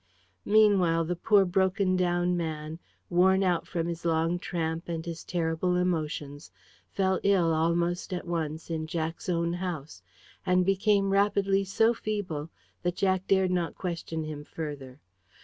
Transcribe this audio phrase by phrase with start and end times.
[0.47, 2.79] Meanwhile, the poor broken down man,
[3.11, 6.49] worn out with his long tramp and his terrible emotions,
[6.91, 10.01] fell ill almost at once, in Jack's own house,
[10.43, 12.49] and became rapidly so feeble
[12.81, 14.99] that Jack dared not question him further.